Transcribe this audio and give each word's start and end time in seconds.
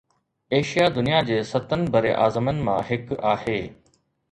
Asia 0.53 0.87
دنيا 0.87 1.21
جي 1.27 1.37
ستن 1.51 1.85
براعظمن 1.97 2.65
مان 2.71 2.83
هڪ 2.91 3.15
آهي 3.35 3.61